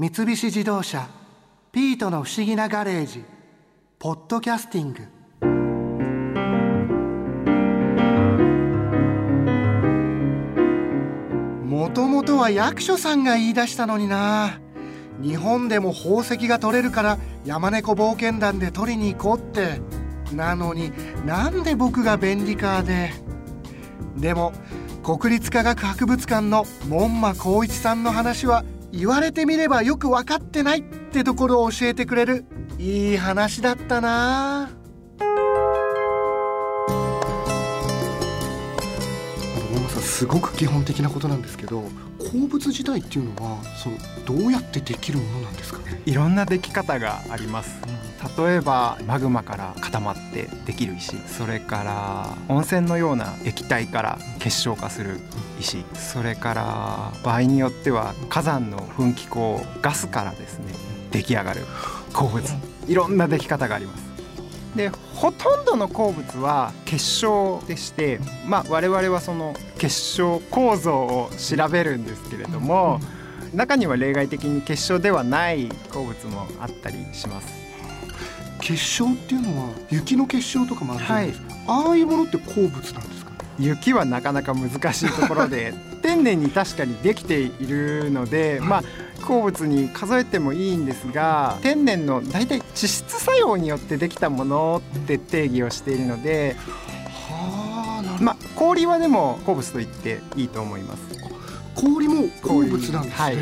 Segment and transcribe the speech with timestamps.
[0.00, 1.08] 三菱自動車
[1.74, 3.24] 「ピートの不思議なガレージ」
[3.98, 5.00] 「ポッドキャスティング」
[11.66, 14.60] もともとは役所さんが言い出したのにな。
[15.20, 19.80] 日本でも宝石が取れるから山猫冒険団で取りに行こうって。
[20.32, 20.92] なのに
[21.26, 23.10] なんで僕が便利カーで。
[24.16, 24.52] でも
[25.02, 32.44] 国立科学博物館の門馬光一さんの話は言われてみればよく分かってないってところを教えてくれる。
[32.78, 34.70] いい話だったな。
[39.88, 41.82] さすごく基本的なことなんですけど
[42.18, 43.96] 鉱物自体っていうのはその
[44.26, 46.02] どうやってできるものなんですかね？
[46.04, 47.80] いろんなでき方があります。
[48.36, 51.16] 例えばマグマから固まってできる石。
[51.26, 55.20] それから温泉のような液体から結晶化する
[55.60, 55.84] 石。
[55.94, 60.72] それから場合によっては火山の噴気口ガスからですね
[61.10, 61.60] 出来上がる
[62.12, 62.44] 鉱物。
[62.88, 64.08] いろんなでき方があります。
[64.74, 73.00] でほとんどの鉱物は結晶でして、まあ、我々はその結晶構造を調べるんですけれども、
[73.54, 77.67] 中には例外的に結晶ではない鉱物もあったりします。
[78.60, 88.82] 結晶っていうのは雪の結晶とかもあるじゃないですか、はい、ああいうものって鉱物なんですか、ね、雪はなかなか難しいところで 天然に確かにできているので、はい、まあ
[89.24, 96.56] 鉱物に数えてもいいんですが天然の大体地質作用によってできたものって定義をしているので、
[97.28, 101.18] はあ、まあ氷はでも鉱物と言っていいと思います。
[101.80, 103.36] 氷も鉱物なんですね、はい、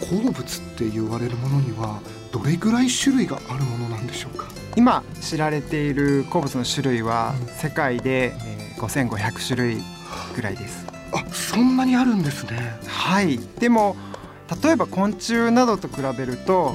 [0.00, 2.00] 鉱物って言われるものには
[2.34, 4.48] どれぐらい種類があるものなんでしょうか？
[4.74, 7.32] 今知られている鉱物の種類は
[7.62, 9.78] 世界で、えー、5500種類
[10.34, 10.84] ぐらいです。
[11.12, 12.76] あそんなにあるんですね。
[12.88, 13.38] はい。
[13.60, 13.94] でも
[14.62, 16.74] 例えば昆虫などと比べると、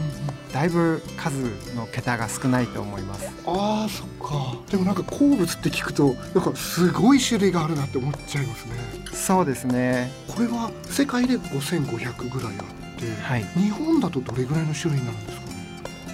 [0.53, 1.35] だいぶ数
[1.75, 3.29] の桁が少ないと思います。
[3.45, 4.55] あーそっか。
[4.71, 8.75] でもなんか鉱物って聞くとなんかすごい種類があるなって思っちゃいますね。
[9.11, 10.09] そうですね。
[10.25, 15.43] これは世界で5500ぐらいあって、はい、日本だとどれぐらいの種類になるんですか？
[15.43, 15.48] ね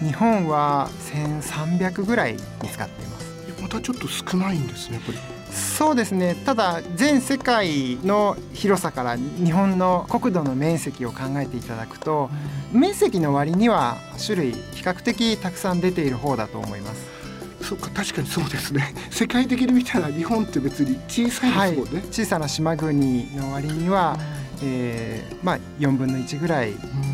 [0.04, 3.26] 日本は1300ぐらい見つかっています。
[3.62, 5.18] またちょっと少ないんですねやっぱり。
[5.52, 6.36] そうですね。
[6.46, 12.30] ただ全世界の広さから日本の国土の面積を考えていただくと、
[12.74, 17.16] 面積の割には種類比較的たくさん出ている方だと思います。
[17.62, 18.94] そうか確かにそうですね。
[19.10, 24.20] 世界的に見たら日本って別に小さいですもんね、はい、小さな島国の割には、
[24.62, 26.74] えー、まあ4分の1ぐらい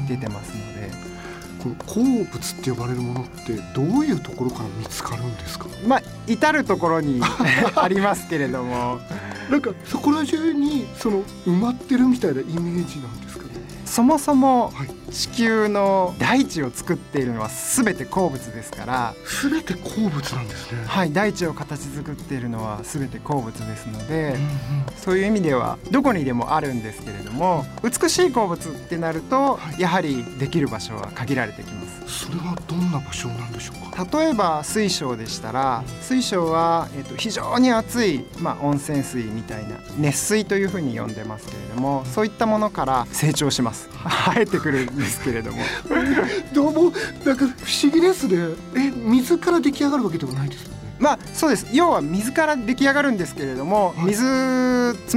[0.09, 0.80] 出てますので。
[1.61, 5.67] この鉱物って呼ばれるものってどういうところから見つかるんですか？
[5.87, 7.21] まあ至る所に
[7.75, 8.99] ありますけれども。
[9.49, 13.43] なんかそこら中にその埋まってるみたいなイメージなんですか？
[13.45, 13.50] ね
[13.91, 14.71] そもそも
[15.11, 19.13] 地球の大地を作っているのは全て鉱物ですから
[19.43, 20.81] 全て鉱物なんですね。
[20.87, 24.39] はい大地を形作っているのは全て鉱物ですので、うんうん、
[24.95, 34.05] そういう意味ではどこにでもあるんですけれども美しい鉱物ってなると、はい、やはりできる場所は限られてきますそれはどんな場所なんでしょうか？
[34.19, 43.89] 例えば水晶でしたら水晶は、えっと、非常に熱い、まあ、温泉水みたいな熱水というふうに呼んでますけれどもそういったものから成長します。
[44.33, 45.57] 生えてくるんですけれども。
[46.53, 46.91] どうも
[47.25, 48.55] なんか不思議ですね。
[48.75, 50.69] え水から出来上がるわけではないです
[50.99, 51.65] まあそうです。
[51.73, 54.23] 要は水から出来上がるんですけれども、はい、水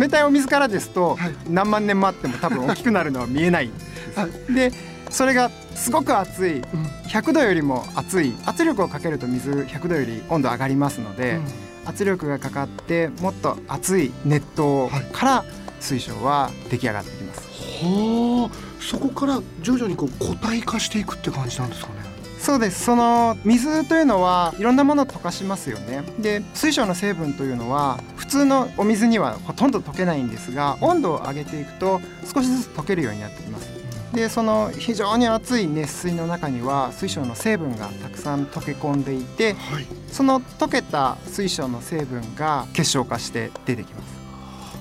[0.01, 3.71] 冷たいお水からですと、はい、何万年もあっても多分大きくなるのは見えない
[4.17, 4.73] はい、で
[5.11, 6.63] それがすごく熱い。
[7.09, 8.35] 100度よりも熱い。
[8.47, 11.37] 圧力をかけると水100度より温度上がりますので、
[11.85, 15.45] うん、圧力がかかってもっと熱い熱湯から
[15.81, 17.41] 水晶は出来上がってきます。
[17.85, 18.75] はあ。
[18.81, 22.15] そこから徐々にこう固体化していくって感じなんですかね。
[22.39, 22.85] そうです。
[22.85, 26.03] その水というのはいろんなものを溶かしますよね。
[26.19, 32.03] で水晶の成分というのは普通のお水にはほとんど溶けないんですが温度を上げていくと
[32.35, 33.74] 少しずつ溶けるようになってきます
[34.15, 44.15] でその非常に熱い熱水の中には水晶の成分がたくさん溶け込んでいて、はい、その溶けた水晶の成分が結晶化して出てきます。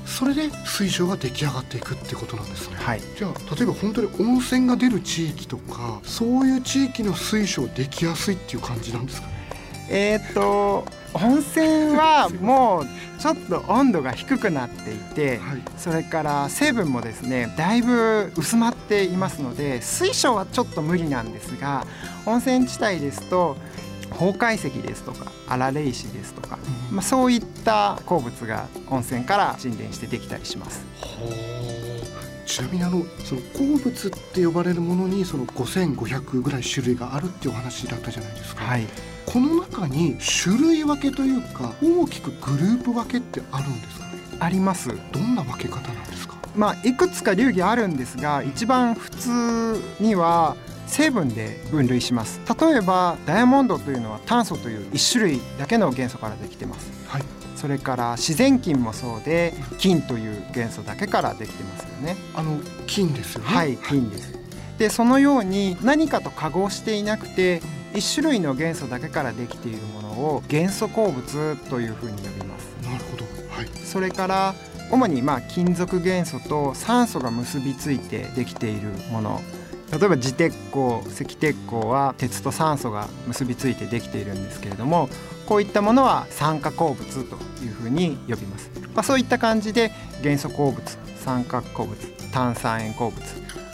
[0.05, 9.33] それで水晶が出来上がっていくってことなんですね、はい、じゃあ例えば本当に温泉が出る地域とかそういう地域の水晶できやすいっていう感じなんですかね？
[9.89, 12.85] えー、っと温泉はもう
[13.23, 21.87] ちょっと温度が低くなっていて、はい、それから成分もですねだいぶ薄まっていますので水晶はちょっと無理なんですが
[22.25, 23.55] 温泉地帯ですと
[24.09, 26.59] 崩壊石ですとか荒れ石ですとか、
[26.91, 30.83] まあ、そういった鉱物が温泉から沈殿してできたりします。
[32.45, 38.85] ちなみにあのその鉱物って呼ばれるものにその5500ぐらい種類があるっていうお話だったじゃないですか、はい、
[39.25, 44.11] この中に種類分けというか大きくグループ分けってあるんですかね？
[44.39, 44.89] あります。
[45.11, 46.35] どんな分け方なんですか？
[46.55, 50.55] まあいくつか流儀あるんですが一番普通には
[50.85, 52.39] 成分で分類します。
[52.61, 57.23] 例えばダイヤモンドというのは炭素という1種類だけの元素からできてます、はい、
[57.55, 62.15] それから自然金もそうで金という元素だけからできてますよね。
[62.35, 63.47] あの金ですよね。
[63.47, 64.37] はい金です、
[64.77, 67.61] でそのように何かと化合していなくて
[67.93, 72.65] 1種類の元素だけからできているものを元素鉱物というふうに呼びます。
[72.83, 73.23] なるほど、
[73.55, 74.55] はい、それから
[74.91, 79.41] 主にまあ金属元素と酸素が結びついてできているもの。
[79.91, 85.07] 例えば磁鉄鉱石鉄鉱は鉄と酸素が結びついてできているんですけれども
[85.45, 89.91] こういったものは酸化鉱物というふうに呼びます、まあ、そういった感じで
[90.23, 91.95] 元素鉱物酸化鉱物
[92.31, 93.21] 炭酸塩鉱物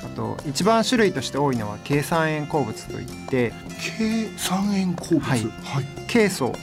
[0.03, 3.53] あと一番種類として多いのは計算塩鉱物といって
[3.97, 6.53] 計算塩鉱物、はい、はい、ケイ素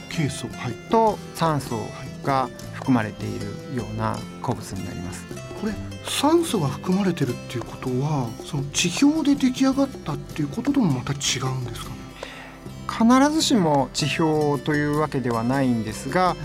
[0.89, 1.79] と酸素
[2.23, 3.45] が含まれている
[3.75, 5.25] ような鉱物になります。
[5.61, 5.73] これ
[6.05, 11.97] 酸素が含まれてるっていうことはその地表で出来上がったっていうことともまた違うんですかね？
[12.87, 16.35] 必ずしも地表というわけではないんですが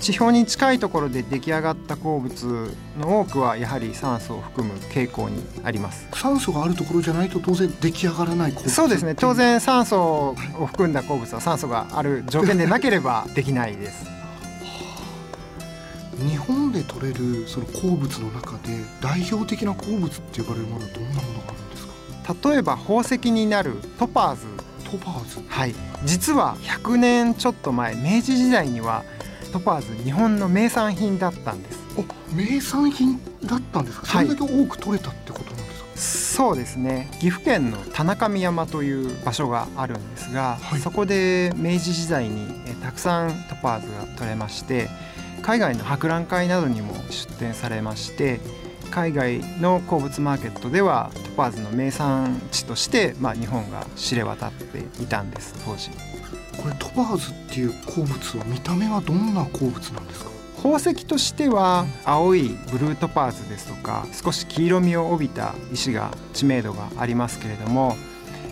[0.00, 6.08] 地表に近いところで出来上がった鉱物の多くはやはり酸素を含む傾向にあります。
[6.14, 9.14] 酸素があるところじゃないと当然出来上がらないそうですね。
[9.14, 14.06] 当然酸素を含んだ鉱物は酸素がある条件でなければできないです。
[16.18, 22.50] 日本で取れるその鉱物の中で代表的な鉱物って呼ばれるものはどんなものがあるんですか？
[22.50, 24.46] 例えば宝石になるトパーズ。
[24.90, 25.42] トパーズ。
[25.48, 25.74] はい。
[26.04, 29.04] 実は100年ちょっと前明治時代には
[29.50, 31.80] トパーズ日本の名産品だったんです。
[32.34, 36.44] 名産品だったんですか、はい、それだけ多く取れたってことなんですか？
[36.44, 37.10] そうですね。
[37.20, 42.46] 岐阜県の田上山という場所があるんですが、はい、そこで明治時代に
[42.82, 44.88] たくさんトパーズが取れまして
[45.42, 48.40] 海外の博覧会などにも出展されまして
[48.90, 55.90] 海外の鉱物マーケットではトパーズの名産地として、まあ、日本が知れ渡っていたんです当時
[56.60, 60.30] これトパーズっていう鉱物は見た目はどんな鉱物なんですか？
[60.56, 67.96] 宝石としては青いブルートパーズですとか少し黄色みを帯びた石が知名度がありますけれども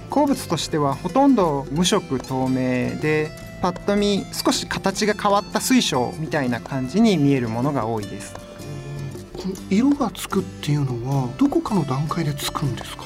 [0.09, 8.35] 鉱物としてはほとんど無色透明でパッと見少し形が変わった水晶みたいな感じに見えるものが多いです。
[9.37, 13.05] この色がつくっていうのはどこかの段階でつくんですか？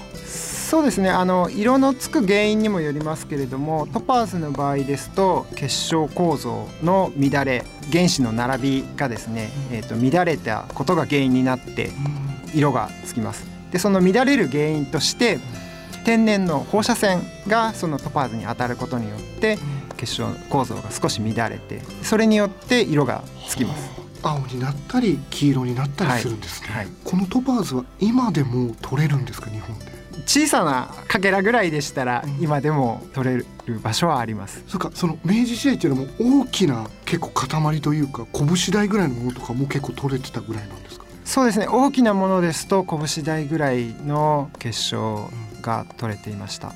[0.72, 1.10] そうですね。
[1.10, 11.90] あの色のつく原因にもよりますけれどもトパーズの場合ですと結晶構造の乱れ原子の並びがですね、えーと、乱れたことが原因になって
[12.54, 13.44] 色がつきます。
[13.70, 15.40] でその乱れる原因として
[16.06, 19.58] 天然の放射線がそのトパーズに当たることによって
[19.98, 23.90] 結晶構造が少し乱れてそれによって色がつきます。
[24.22, 26.86] 青になったり黄色になったりするんですね、はい。
[26.86, 30.00] はい、このトパーズは今でも取れるんですか日本で？
[30.26, 33.46] 小さなかけらぐらいでしたら今でも取れる
[33.80, 36.08] 場所はあります、そうかその明治時代っていうのも
[36.42, 41.06] 大きな結構塊というか拳台ぐらいのものとかも結構取れてたぐらいなんですか？
[41.24, 41.66] そうですね。
[41.68, 45.30] 大きなものですと拳台ぐらいの結晶
[45.60, 46.72] が取れていました、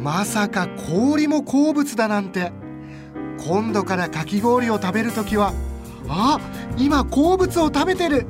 [0.00, 2.52] まさか氷も鉱物だなんて
[3.46, 5.52] 今度からかき氷を食べる時は
[6.08, 6.38] あ
[6.76, 8.26] 今鉱物を食べてる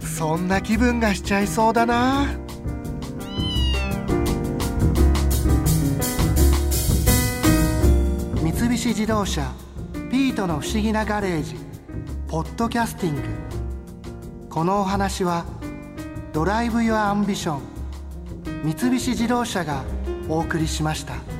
[0.00, 2.26] そんな気分がしちゃいそうだな
[8.42, 9.52] 三菱自動車
[10.10, 11.56] ピートの不思議なガレージ
[12.28, 13.22] ポッドキャスティング
[14.48, 15.44] このお話は
[16.32, 17.60] Drive your Ambition
[18.64, 19.84] 三菱自動車が
[20.28, 21.39] お送りしました。